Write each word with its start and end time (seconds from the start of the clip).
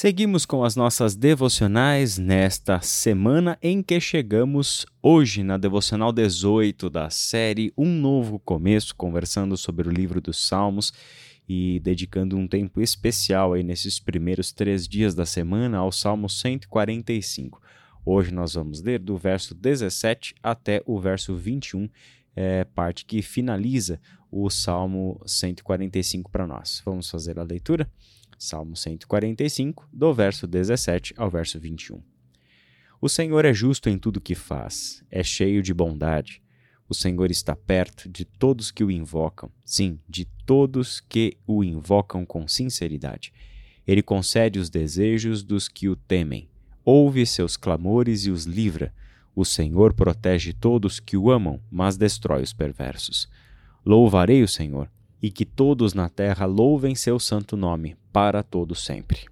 Seguimos 0.00 0.46
com 0.46 0.64
as 0.64 0.76
nossas 0.76 1.14
devocionais 1.14 2.16
nesta 2.16 2.80
semana 2.80 3.58
em 3.60 3.82
que 3.82 4.00
chegamos 4.00 4.86
hoje 5.02 5.42
na 5.42 5.58
devocional 5.58 6.10
18 6.10 6.88
da 6.88 7.10
série 7.10 7.70
Um 7.76 8.00
Novo 8.00 8.38
Começo, 8.38 8.96
conversando 8.96 9.58
sobre 9.58 9.86
o 9.86 9.92
livro 9.92 10.18
dos 10.18 10.48
Salmos 10.48 10.90
e 11.46 11.78
dedicando 11.80 12.38
um 12.38 12.48
tempo 12.48 12.80
especial 12.80 13.52
aí 13.52 13.62
nesses 13.62 14.00
primeiros 14.00 14.52
três 14.52 14.88
dias 14.88 15.14
da 15.14 15.26
semana 15.26 15.76
ao 15.76 15.92
Salmo 15.92 16.30
145. 16.30 17.60
Hoje 18.02 18.32
nós 18.32 18.54
vamos 18.54 18.80
ler 18.80 19.00
do 19.00 19.18
verso 19.18 19.54
17 19.54 20.34
até 20.42 20.82
o 20.86 20.98
verso 20.98 21.36
21, 21.36 21.90
é, 22.34 22.64
parte 22.64 23.04
que 23.04 23.20
finaliza 23.20 24.00
o 24.32 24.48
Salmo 24.48 25.20
145 25.26 26.30
para 26.30 26.46
nós. 26.46 26.80
Vamos 26.86 27.10
fazer 27.10 27.38
a 27.38 27.42
leitura? 27.42 27.86
Salmo 28.42 28.74
145, 28.74 29.86
do 29.92 30.14
verso 30.14 30.46
17 30.46 31.12
ao 31.18 31.28
verso 31.28 31.60
21. 31.60 32.00
O 32.98 33.06
Senhor 33.06 33.44
é 33.44 33.52
justo 33.52 33.90
em 33.90 33.98
tudo 33.98 34.18
que 34.18 34.34
faz, 34.34 35.04
é 35.10 35.22
cheio 35.22 35.62
de 35.62 35.74
bondade. 35.74 36.40
O 36.88 36.94
Senhor 36.94 37.30
está 37.30 37.54
perto 37.54 38.08
de 38.08 38.24
todos 38.24 38.70
que 38.70 38.82
o 38.82 38.90
invocam, 38.90 39.52
sim, 39.62 40.00
de 40.08 40.24
todos 40.46 41.00
que 41.00 41.36
o 41.46 41.62
invocam 41.62 42.24
com 42.24 42.48
sinceridade. 42.48 43.30
Ele 43.86 44.00
concede 44.00 44.58
os 44.58 44.70
desejos 44.70 45.42
dos 45.42 45.68
que 45.68 45.90
o 45.90 45.94
temem, 45.94 46.48
ouve 46.82 47.26
seus 47.26 47.58
clamores 47.58 48.24
e 48.24 48.30
os 48.30 48.44
livra. 48.46 48.94
O 49.36 49.44
Senhor 49.44 49.92
protege 49.92 50.54
todos 50.54 50.98
que 50.98 51.14
o 51.14 51.30
amam, 51.30 51.60
mas 51.70 51.98
destrói 51.98 52.42
os 52.42 52.54
perversos. 52.54 53.28
Louvarei 53.84 54.42
o 54.42 54.48
Senhor 54.48 54.88
e 55.22 55.30
que 55.30 55.44
todos 55.44 55.94
na 55.94 56.08
terra 56.08 56.46
louvem 56.46 56.94
seu 56.94 57.18
santo 57.18 57.56
nome 57.56 57.96
para 58.12 58.42
todo 58.42 58.74
sempre. 58.74 59.26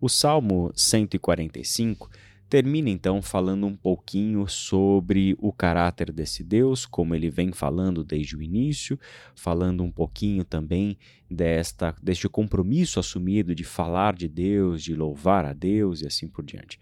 O 0.00 0.08
Salmo 0.08 0.70
145 0.74 2.08
termina 2.48 2.88
então 2.88 3.20
falando 3.20 3.66
um 3.66 3.76
pouquinho 3.76 4.48
sobre 4.48 5.36
o 5.38 5.52
caráter 5.52 6.10
desse 6.10 6.42
Deus, 6.42 6.86
como 6.86 7.14
ele 7.14 7.28
vem 7.28 7.52
falando 7.52 8.02
desde 8.02 8.36
o 8.36 8.42
início, 8.42 8.98
falando 9.34 9.82
um 9.82 9.90
pouquinho 9.90 10.44
também 10.44 10.96
desta 11.30 11.94
deste 12.02 12.28
compromisso 12.28 12.98
assumido 12.98 13.54
de 13.54 13.64
falar 13.64 14.14
de 14.14 14.28
Deus, 14.28 14.82
de 14.82 14.94
louvar 14.94 15.44
a 15.44 15.52
Deus 15.52 16.00
e 16.00 16.06
assim 16.06 16.26
por 16.26 16.44
diante. 16.44 16.78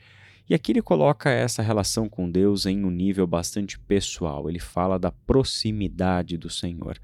E 0.49 0.55
aqui 0.55 0.71
ele 0.71 0.83
coloca 0.83 1.29
essa 1.29 1.61
relação 1.61 2.09
com 2.09 2.31
Deus 2.31 2.67
em 2.67 2.85
um 2.85 2.91
nível 2.91 3.27
bastante 3.27 3.77
pessoal. 3.81 4.49
Ele 4.49 4.61
fala 4.61 4.97
da 4.97 5.11
proximidade 5.11 6.37
do 6.37 6.49
Senhor 6.49 7.01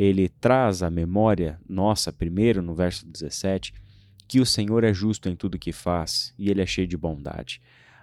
ele 0.00 0.30
traz 0.30 0.82
à 0.82 0.88
memória 0.88 1.60
nossa, 1.68 2.10
primeiro 2.10 2.62
no 2.62 2.74
verso 2.74 3.06
17, 3.06 3.74
que 4.26 4.40
o 4.40 4.46
Senhor 4.46 4.82
é 4.82 4.94
justo 4.94 5.28
em 5.28 5.36
tudo 5.36 5.58
que 5.58 5.72
faz 5.72 6.32
e 6.38 6.48
ele 6.48 6.62
é 6.62 6.66
cheio 6.66 6.88
de 6.88 6.96
bondade. 6.96 7.60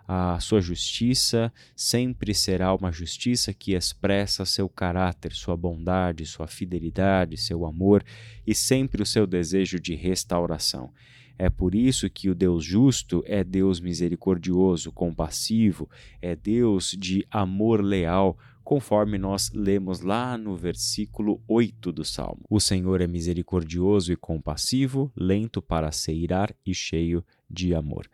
A 0.08 0.40
sua 0.40 0.62
justiça 0.62 1.52
sempre 1.76 2.36
será 2.36 2.72
uma 2.76 2.92
justiça 2.92 3.52
que 3.52 3.74
expressa 3.74 4.46
seu 4.46 4.70
caráter, 4.70 5.34
sua 5.34 5.58
bondade, 5.58 6.24
sua 6.28 6.46
fidelidade, 6.46 7.36
seu 7.36 7.66
amor 7.66 8.04
e 8.46 8.54
sempre 8.54 9.02
o 9.02 9.06
seu 9.06 9.26
desejo 9.26 9.80
de 9.80 9.96
restauração. 9.96 10.92
É 11.36 11.50
por 11.50 11.74
isso 11.74 12.08
que 12.12 12.30
o 12.30 12.36
Deus 12.36 12.64
justo 12.64 13.24
é 13.26 13.44
Deus 13.44 13.80
misericordioso, 13.80 14.92
compassivo, 14.92 15.90
é 16.22 16.36
Deus 16.36 16.96
de 16.98 17.26
amor 17.32 17.82
leal, 17.82 18.38
conforme 18.68 19.18
nós 19.18 19.50
lemos 19.54 20.02
lá 20.02 20.38
no 20.38 20.54
versículo 20.54 21.42
8 21.48 21.90
do 21.90 22.04
Salmo. 22.04 22.44
O 22.50 22.60
Senhor 22.60 23.00
é 23.00 23.08
misericordioso 23.08 24.12
e 24.12 24.18
compassivo, 24.18 25.10
lento 25.16 25.62
para 25.62 25.90
se 25.94 26.12
irar 26.12 26.54
e 26.66 26.74
cheio 26.74 27.26
de 27.50 27.74
amor. 27.74 28.10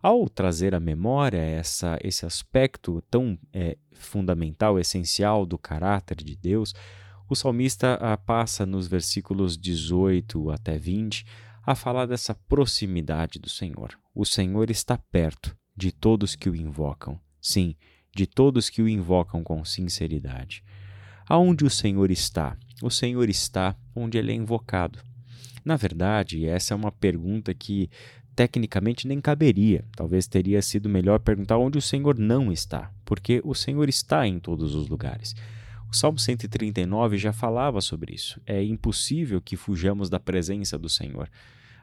Ao 0.00 0.28
trazer 0.28 0.76
à 0.76 0.78
memória 0.78 1.40
essa, 1.40 1.98
esse 2.04 2.24
aspecto 2.24 3.02
tão 3.10 3.36
é, 3.52 3.76
fundamental, 3.94 4.78
essencial 4.78 5.44
do 5.44 5.58
caráter 5.58 6.18
de 6.18 6.36
Deus, 6.36 6.72
o 7.28 7.34
salmista 7.34 7.94
ah, 8.00 8.16
passa 8.16 8.64
nos 8.64 8.86
versículos 8.86 9.58
18 9.58 10.52
até 10.52 10.78
20 10.78 11.26
a 11.64 11.74
falar 11.74 12.06
dessa 12.06 12.32
proximidade 12.32 13.40
do 13.40 13.48
Senhor. 13.48 13.98
O 14.14 14.24
Senhor 14.24 14.70
está 14.70 14.96
perto 14.96 15.56
de 15.76 15.90
todos 15.90 16.36
que 16.36 16.48
o 16.48 16.54
invocam. 16.54 17.18
Sim, 17.40 17.74
de 18.16 18.26
todos 18.26 18.70
que 18.70 18.80
o 18.80 18.88
invocam 18.88 19.44
com 19.44 19.62
sinceridade. 19.62 20.64
Aonde 21.28 21.66
o 21.66 21.70
Senhor 21.70 22.10
está? 22.10 22.56
O 22.82 22.90
Senhor 22.90 23.28
está 23.28 23.76
onde 23.94 24.16
ele 24.16 24.32
é 24.32 24.34
invocado. 24.34 24.98
Na 25.62 25.76
verdade, 25.76 26.46
essa 26.46 26.72
é 26.72 26.76
uma 26.76 26.90
pergunta 26.90 27.52
que 27.52 27.90
tecnicamente 28.34 29.06
nem 29.06 29.20
caberia. 29.20 29.84
Talvez 29.94 30.26
teria 30.26 30.62
sido 30.62 30.88
melhor 30.88 31.18
perguntar 31.20 31.58
onde 31.58 31.76
o 31.76 31.82
Senhor 31.82 32.18
não 32.18 32.50
está, 32.50 32.90
porque 33.04 33.42
o 33.44 33.54
Senhor 33.54 33.86
está 33.88 34.26
em 34.26 34.38
todos 34.38 34.74
os 34.74 34.88
lugares. 34.88 35.34
O 35.90 35.94
Salmo 35.94 36.18
139 36.18 37.18
já 37.18 37.34
falava 37.34 37.82
sobre 37.82 38.14
isso. 38.14 38.40
É 38.46 38.62
impossível 38.62 39.42
que 39.42 39.56
fujamos 39.56 40.08
da 40.08 40.18
presença 40.18 40.78
do 40.78 40.88
Senhor 40.88 41.28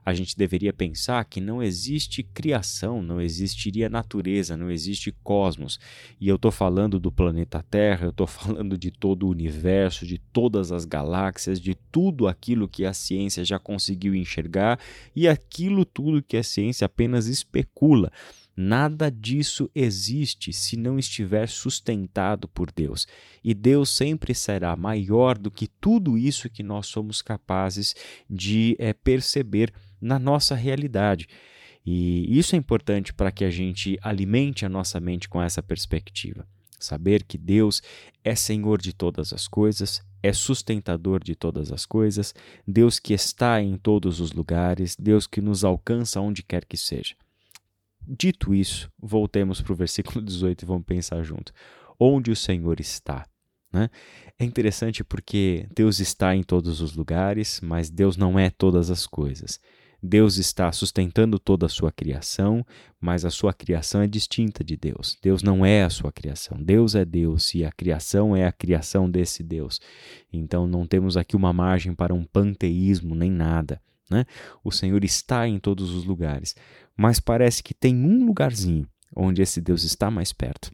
a 0.05 0.13
gente 0.13 0.37
deveria 0.37 0.73
pensar 0.73 1.23
que 1.25 1.39
não 1.39 1.63
existe 1.63 2.23
criação, 2.23 3.01
não 3.01 3.21
existiria 3.21 3.89
natureza, 3.89 4.57
não 4.57 4.69
existe 4.69 5.13
cosmos. 5.23 5.79
E 6.19 6.27
eu 6.27 6.35
estou 6.35 6.51
falando 6.51 6.99
do 6.99 7.11
planeta 7.11 7.63
Terra, 7.69 8.05
eu 8.05 8.09
estou 8.09 8.27
falando 8.27 8.77
de 8.77 8.91
todo 8.91 9.25
o 9.25 9.29
universo, 9.29 10.05
de 10.05 10.17
todas 10.17 10.71
as 10.71 10.85
galáxias, 10.85 11.59
de 11.59 11.75
tudo 11.75 12.27
aquilo 12.27 12.67
que 12.67 12.85
a 12.85 12.93
ciência 12.93 13.45
já 13.45 13.57
conseguiu 13.57 14.13
enxergar 14.13 14.79
e 15.15 15.27
aquilo 15.27 15.85
tudo 15.85 16.23
que 16.23 16.37
a 16.37 16.43
ciência 16.43 16.85
apenas 16.85 17.27
especula. 17.27 18.11
Nada 18.55 19.09
disso 19.09 19.69
existe 19.73 20.53
se 20.53 20.77
não 20.77 20.99
estiver 20.99 21.49
sustentado 21.49 22.47
por 22.47 22.71
Deus. 22.71 23.07
E 23.43 23.53
Deus 23.53 23.89
sempre 23.89 24.35
será 24.35 24.75
maior 24.75 25.37
do 25.37 25.49
que 25.49 25.67
tudo 25.67 26.17
isso 26.17 26.49
que 26.49 26.61
nós 26.61 26.85
somos 26.87 27.21
capazes 27.21 27.95
de 28.29 28.75
é, 28.77 28.93
perceber 28.93 29.73
na 29.99 30.19
nossa 30.19 30.53
realidade. 30.53 31.27
E 31.85 32.37
isso 32.37 32.55
é 32.55 32.59
importante 32.59 33.13
para 33.13 33.31
que 33.31 33.43
a 33.43 33.49
gente 33.49 33.97
alimente 34.01 34.65
a 34.65 34.69
nossa 34.69 34.99
mente 34.99 35.27
com 35.27 35.41
essa 35.41 35.61
perspectiva. 35.61 36.47
Saber 36.79 37.23
que 37.23 37.37
Deus 37.37 37.81
é 38.23 38.35
Senhor 38.35 38.79
de 38.79 38.93
todas 38.93 39.33
as 39.33 39.47
coisas, 39.47 40.03
é 40.21 40.31
sustentador 40.31 41.23
de 41.23 41.35
todas 41.35 41.71
as 41.71 41.85
coisas, 41.85 42.35
Deus 42.67 42.99
que 42.99 43.13
está 43.13 43.61
em 43.61 43.77
todos 43.77 44.19
os 44.19 44.31
lugares, 44.31 44.95
Deus 44.95 45.25
que 45.25 45.41
nos 45.41 45.63
alcança 45.63 46.21
onde 46.21 46.43
quer 46.43 46.65
que 46.65 46.77
seja. 46.77 47.15
Dito 48.07 48.53
isso, 48.53 48.91
voltemos 48.99 49.61
para 49.61 49.73
o 49.73 49.75
versículo 49.75 50.21
18 50.23 50.63
e 50.63 50.65
vamos 50.65 50.85
pensar 50.85 51.23
junto. 51.23 51.51
Onde 51.99 52.31
o 52.31 52.35
Senhor 52.35 52.79
está? 52.79 53.25
Né? 53.71 53.89
É 54.37 54.43
interessante 54.43 55.03
porque 55.03 55.67
Deus 55.75 55.99
está 55.99 56.35
em 56.35 56.43
todos 56.43 56.81
os 56.81 56.95
lugares, 56.95 57.59
mas 57.61 57.89
Deus 57.89 58.17
não 58.17 58.37
é 58.37 58.49
todas 58.49 58.91
as 58.91 59.07
coisas. 59.07 59.59
Deus 60.05 60.35
está 60.35 60.69
sustentando 60.69 61.39
toda 61.39 61.65
a 61.65 61.69
sua 61.69 61.89
criação, 61.89 62.65
mas 62.99 63.23
a 63.23 63.29
sua 63.29 63.53
criação 63.53 64.01
é 64.01 64.07
distinta 64.07 64.61
de 64.61 64.75
Deus. 64.75 65.17
Deus 65.23 65.41
não 65.41 65.65
é 65.65 65.83
a 65.83 65.89
sua 65.89 66.11
criação. 66.11 66.61
Deus 66.61 66.93
é 66.93 67.05
Deus 67.05 67.55
e 67.55 67.63
a 67.63 67.71
criação 67.71 68.35
é 68.35 68.45
a 68.45 68.51
criação 68.51 69.09
desse 69.09 69.41
Deus. 69.41 69.79
Então 70.31 70.67
não 70.67 70.85
temos 70.85 71.15
aqui 71.15 71.37
uma 71.37 71.53
margem 71.53 71.95
para 71.95 72.13
um 72.13 72.25
panteísmo 72.25 73.15
nem 73.15 73.31
nada. 73.31 73.81
Né? 74.09 74.25
O 74.63 74.71
Senhor 74.71 75.03
está 75.03 75.47
em 75.47 75.59
todos 75.59 75.91
os 75.91 76.05
lugares, 76.05 76.55
mas 76.95 77.19
parece 77.19 77.63
que 77.63 77.73
tem 77.73 77.95
um 77.95 78.25
lugarzinho 78.25 78.87
onde 79.15 79.41
esse 79.41 79.61
Deus 79.61 79.83
está 79.83 80.09
mais 80.11 80.33
perto. 80.33 80.71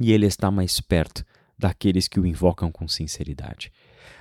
E 0.00 0.12
ele 0.12 0.26
está 0.26 0.50
mais 0.50 0.80
perto 0.80 1.24
daqueles 1.58 2.06
que 2.06 2.20
o 2.20 2.26
invocam 2.26 2.70
com 2.70 2.86
sinceridade. 2.86 3.72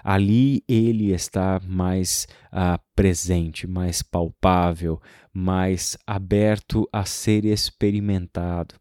Ali 0.04 0.64
ele 0.68 1.12
está 1.14 1.62
mais 1.64 2.28
uh, 2.48 2.82
presente, 2.96 3.68
mais 3.68 4.02
palpável, 4.02 5.02
mais 5.32 5.98
aberto 6.06 6.88
a 6.92 7.06
ser 7.06 7.46
experimentado, 7.46 8.76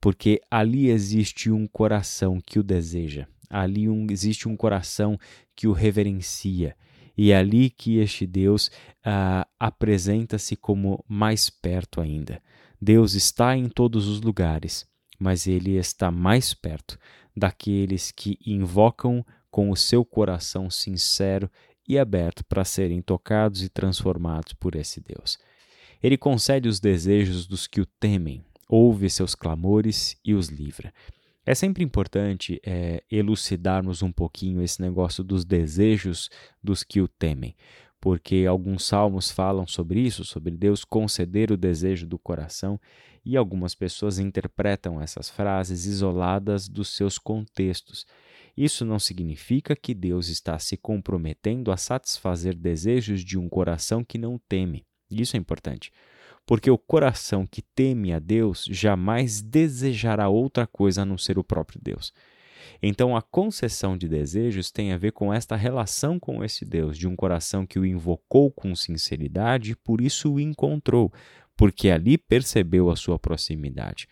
porque 0.00 0.40
ali 0.50 0.88
existe 0.88 1.50
um 1.50 1.66
coração 1.66 2.40
que 2.44 2.58
o 2.58 2.62
deseja, 2.62 3.26
ali 3.48 3.88
um, 3.88 4.06
existe 4.10 4.48
um 4.48 4.56
coração 4.56 5.18
que 5.54 5.68
o 5.68 5.72
reverencia. 5.72 6.74
E 7.22 7.32
é 7.32 7.36
ali 7.36 7.68
que 7.68 7.98
este 7.98 8.26
Deus 8.26 8.68
uh, 9.04 9.46
apresenta-se 9.58 10.56
como 10.56 11.04
mais 11.06 11.50
perto 11.50 12.00
ainda. 12.00 12.42
Deus 12.80 13.12
está 13.12 13.54
em 13.54 13.68
todos 13.68 14.08
os 14.08 14.22
lugares, 14.22 14.88
mas 15.18 15.46
ele 15.46 15.76
está 15.76 16.10
mais 16.10 16.54
perto 16.54 16.98
daqueles 17.36 18.10
que 18.10 18.38
invocam 18.46 19.22
com 19.50 19.68
o 19.68 19.76
seu 19.76 20.02
coração 20.02 20.70
sincero 20.70 21.50
e 21.86 21.98
aberto 21.98 22.42
para 22.42 22.64
serem 22.64 23.02
tocados 23.02 23.62
e 23.62 23.68
transformados 23.68 24.54
por 24.54 24.74
esse 24.74 24.98
Deus. 24.98 25.38
Ele 26.02 26.16
concede 26.16 26.70
os 26.70 26.80
desejos 26.80 27.46
dos 27.46 27.66
que 27.66 27.82
o 27.82 27.86
temem, 28.00 28.42
ouve 28.66 29.10
seus 29.10 29.34
clamores 29.34 30.16
e 30.24 30.32
os 30.32 30.48
livra. 30.48 30.90
É 31.50 31.54
sempre 31.56 31.82
importante 31.82 32.60
é, 32.64 33.02
elucidarmos 33.10 34.04
um 34.04 34.12
pouquinho 34.12 34.62
esse 34.62 34.80
negócio 34.80 35.24
dos 35.24 35.44
desejos 35.44 36.30
dos 36.62 36.84
que 36.84 37.00
o 37.00 37.08
temem, 37.08 37.56
porque 38.00 38.46
alguns 38.48 38.84
salmos 38.84 39.32
falam 39.32 39.66
sobre 39.66 39.98
isso, 39.98 40.24
sobre 40.24 40.56
Deus 40.56 40.84
conceder 40.84 41.50
o 41.50 41.56
desejo 41.56 42.06
do 42.06 42.20
coração, 42.20 42.80
e 43.24 43.36
algumas 43.36 43.74
pessoas 43.74 44.20
interpretam 44.20 45.02
essas 45.02 45.28
frases 45.28 45.86
isoladas 45.86 46.68
dos 46.68 46.94
seus 46.94 47.18
contextos. 47.18 48.06
Isso 48.56 48.84
não 48.84 49.00
significa 49.00 49.74
que 49.74 49.92
Deus 49.92 50.28
está 50.28 50.56
se 50.56 50.76
comprometendo 50.76 51.72
a 51.72 51.76
satisfazer 51.76 52.54
desejos 52.54 53.24
de 53.24 53.36
um 53.36 53.48
coração 53.48 54.04
que 54.04 54.18
não 54.18 54.38
teme. 54.38 54.86
Isso 55.10 55.34
é 55.34 55.40
importante. 55.40 55.90
Porque 56.46 56.70
o 56.70 56.78
coração 56.78 57.46
que 57.46 57.62
teme 57.62 58.12
a 58.12 58.18
Deus 58.18 58.64
jamais 58.68 59.40
desejará 59.40 60.28
outra 60.28 60.66
coisa 60.66 61.02
a 61.02 61.04
não 61.04 61.16
ser 61.16 61.38
o 61.38 61.44
próprio 61.44 61.80
Deus. 61.82 62.12
Então, 62.82 63.16
a 63.16 63.22
concessão 63.22 63.96
de 63.96 64.08
desejos 64.08 64.70
tem 64.70 64.92
a 64.92 64.98
ver 64.98 65.12
com 65.12 65.32
esta 65.32 65.54
relação 65.54 66.18
com 66.18 66.42
esse 66.42 66.64
Deus, 66.64 66.96
de 66.96 67.06
um 67.06 67.14
coração 67.14 67.66
que 67.66 67.78
o 67.78 67.84
invocou 67.84 68.50
com 68.50 68.74
sinceridade 68.74 69.72
e 69.72 69.76
por 69.76 70.00
isso 70.00 70.32
o 70.32 70.40
encontrou, 70.40 71.12
porque 71.56 71.90
ali 71.90 72.16
percebeu 72.16 72.90
a 72.90 72.96
sua 72.96 73.18
proximidade. 73.18 74.08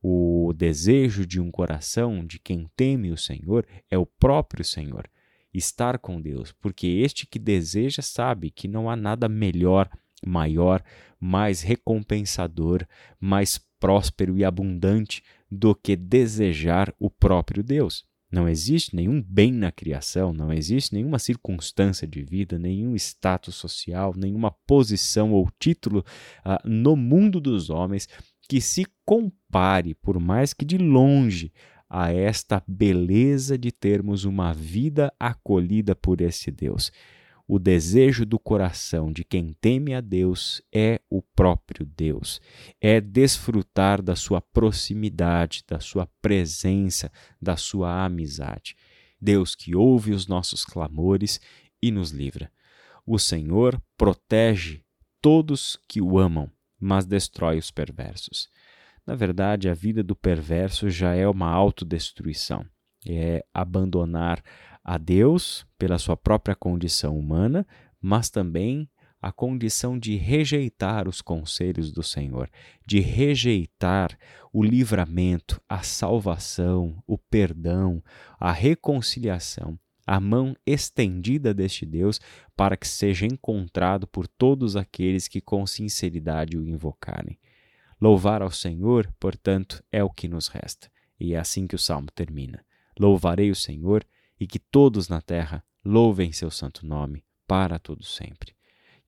O 0.00 0.52
desejo 0.56 1.26
de 1.26 1.40
um 1.40 1.50
coração 1.50 2.24
de 2.24 2.38
quem 2.38 2.68
teme 2.76 3.10
o 3.10 3.16
Senhor 3.16 3.66
é 3.90 3.98
o 3.98 4.06
próprio 4.06 4.64
Senhor, 4.64 5.08
estar 5.52 5.98
com 5.98 6.20
Deus, 6.20 6.52
porque 6.52 6.86
este 6.86 7.26
que 7.26 7.38
deseja 7.38 8.02
sabe 8.02 8.50
que 8.50 8.66
não 8.66 8.90
há 8.90 8.96
nada 8.96 9.28
melhor, 9.28 9.88
maior, 10.24 10.82
mais 11.20 11.62
recompensador, 11.62 12.86
mais 13.20 13.58
próspero 13.78 14.36
e 14.36 14.44
abundante 14.44 15.22
do 15.50 15.74
que 15.74 15.96
desejar 15.96 16.94
o 16.98 17.10
próprio 17.10 17.62
Deus. 17.62 18.04
Não 18.32 18.48
existe 18.48 18.96
nenhum 18.96 19.20
bem 19.20 19.52
na 19.52 19.70
criação, 19.70 20.32
não 20.32 20.50
existe 20.50 20.94
nenhuma 20.94 21.18
circunstância 21.18 22.06
de 22.06 22.22
vida, 22.22 22.58
nenhum 22.58 22.96
status 22.96 23.54
social, 23.54 24.14
nenhuma 24.16 24.50
posição 24.66 25.32
ou 25.32 25.50
título 25.58 26.02
uh, 26.46 26.66
no 26.66 26.96
mundo 26.96 27.38
dos 27.38 27.68
homens 27.68 28.08
que 28.48 28.58
se 28.58 28.86
compare, 29.04 29.94
por 29.94 30.18
mais 30.18 30.54
que 30.54 30.64
de 30.64 30.78
longe, 30.78 31.52
a 31.90 32.10
esta 32.10 32.62
beleza 32.66 33.58
de 33.58 33.70
termos 33.70 34.24
uma 34.24 34.54
vida 34.54 35.12
acolhida 35.20 35.94
por 35.94 36.22
esse 36.22 36.50
Deus. 36.50 36.90
O 37.54 37.58
desejo 37.58 38.24
do 38.24 38.38
coração 38.38 39.12
de 39.12 39.24
quem 39.24 39.52
teme 39.52 39.92
a 39.92 40.00
Deus 40.00 40.62
é 40.74 40.98
o 41.10 41.20
próprio 41.20 41.84
Deus, 41.84 42.40
é 42.80 42.98
desfrutar 42.98 44.00
da 44.00 44.16
sua 44.16 44.40
proximidade, 44.40 45.62
da 45.68 45.78
sua 45.78 46.08
presença, 46.22 47.12
da 47.38 47.54
sua 47.54 48.06
amizade. 48.06 48.74
Deus 49.20 49.54
que 49.54 49.76
ouve 49.76 50.12
os 50.12 50.26
nossos 50.26 50.64
clamores 50.64 51.38
e 51.82 51.90
nos 51.90 52.10
livra. 52.10 52.50
O 53.06 53.18
Senhor 53.18 53.78
protege 53.98 54.80
todos 55.20 55.78
que 55.86 56.00
o 56.00 56.18
amam, 56.18 56.50
mas 56.80 57.04
destrói 57.04 57.58
os 57.58 57.70
perversos. 57.70 58.48
Na 59.06 59.14
verdade, 59.14 59.68
a 59.68 59.74
vida 59.74 60.02
do 60.02 60.16
perverso 60.16 60.88
já 60.88 61.14
é 61.14 61.28
uma 61.28 61.50
autodestruição. 61.50 62.64
É 63.06 63.44
abandonar 63.52 64.42
a 64.84 64.98
Deus 64.98 65.66
pela 65.78 65.98
sua 65.98 66.16
própria 66.16 66.54
condição 66.54 67.18
humana, 67.18 67.66
mas 68.00 68.30
também 68.30 68.88
a 69.20 69.30
condição 69.30 69.96
de 69.96 70.16
rejeitar 70.16 71.08
os 71.08 71.22
conselhos 71.22 71.92
do 71.92 72.02
Senhor, 72.02 72.50
de 72.84 72.98
rejeitar 72.98 74.18
o 74.52 74.64
livramento, 74.64 75.60
a 75.68 75.82
salvação, 75.82 77.00
o 77.06 77.16
perdão, 77.16 78.02
a 78.38 78.50
reconciliação, 78.50 79.78
a 80.04 80.18
mão 80.18 80.56
estendida 80.66 81.54
deste 81.54 81.86
Deus 81.86 82.20
para 82.56 82.76
que 82.76 82.88
seja 82.88 83.24
encontrado 83.24 84.08
por 84.08 84.26
todos 84.26 84.74
aqueles 84.74 85.28
que 85.28 85.40
com 85.40 85.64
sinceridade 85.64 86.58
o 86.58 86.66
invocarem. 86.66 87.38
Louvar 88.00 88.42
ao 88.42 88.50
Senhor, 88.50 89.08
portanto, 89.20 89.84
é 89.92 90.02
o 90.02 90.10
que 90.10 90.26
nos 90.26 90.48
resta. 90.48 90.90
E 91.20 91.34
é 91.34 91.38
assim 91.38 91.68
que 91.68 91.76
o 91.76 91.78
salmo 91.78 92.08
termina. 92.12 92.64
Louvarei 92.98 93.48
o 93.52 93.54
Senhor 93.54 94.04
e 94.42 94.46
que 94.48 94.58
todos 94.58 95.08
na 95.08 95.22
terra 95.22 95.64
louvem 95.84 96.32
seu 96.32 96.50
santo 96.50 96.84
nome 96.84 97.24
para 97.46 97.78
todo 97.78 98.02
sempre. 98.02 98.56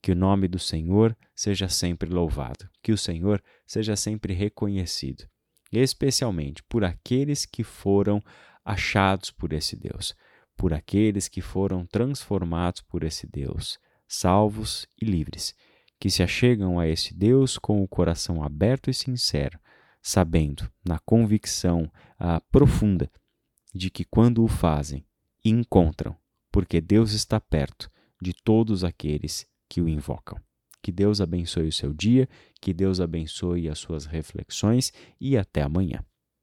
Que 0.00 0.12
o 0.12 0.14
nome 0.14 0.46
do 0.46 0.60
Senhor 0.60 1.16
seja 1.34 1.69
sempre 1.69 2.08
louvado, 2.08 2.70
que 2.81 2.92
o 2.92 2.96
Senhor 2.96 3.42
seja 3.66 3.96
sempre 3.96 4.32
reconhecido, 4.32 5.25
especialmente 5.72 6.62
por 6.69 6.84
aqueles 6.84 7.44
que 7.44 7.64
foram 7.64 8.22
achados 8.64 9.32
por 9.32 9.52
esse 9.52 9.75
Deus, 9.75 10.14
por 10.56 10.72
aqueles 10.72 11.26
que 11.26 11.40
foram 11.40 11.84
transformados 11.84 12.80
por 12.82 13.02
esse 13.02 13.26
Deus, 13.26 13.80
salvos 14.06 14.87
e 15.02 15.04
livres, 15.04 15.52
que 15.98 16.10
se 16.10 16.22
achegam 16.22 16.78
a 16.78 16.87
esse 16.87 17.12
Deus 17.12 17.58
com 17.58 17.82
o 17.82 17.88
coração 17.88 18.40
aberto 18.40 18.88
e 18.88 18.94
sincero, 18.94 19.58
sabendo, 20.00 20.70
na 20.87 21.00
convicção 21.00 21.90
ah, 22.20 22.40
profunda, 22.52 23.10
de 23.75 23.90
que 23.90 24.04
quando 24.04 24.44
o 24.44 24.46
fazem, 24.46 25.04
e 25.44 25.50
encontram, 25.50 26.17
porque 26.50 26.81
Deus 26.81 27.12
está 27.12 27.38
perto 27.38 27.91
de 28.20 28.32
todos 28.32 28.85
aqueles 28.85 29.46
que 29.69 29.81
o 29.81 29.88
invocam. 29.88 30.38
Que 30.82 30.93
Deus 30.93 31.20
abençoe 31.20 31.69
o 31.69 31.73
seu 31.73 31.93
dia, 31.93 32.29
que 32.61 32.73
Deus 32.73 33.00
abençoe 33.00 33.69
as 33.69 33.79
suas 33.79 34.06
reflexões 34.06 34.93
e 35.20 35.37
até 35.37 35.62
amanhã. 35.62 36.05